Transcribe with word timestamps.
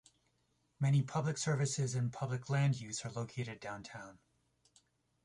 Many 0.79 1.03
public 1.03 1.37
services 1.37 1.93
and 1.93 2.11
public 2.11 2.49
land 2.49 2.79
use 2.79 3.05
are 3.05 3.11
located 3.11 3.59
downtown. 3.59 4.17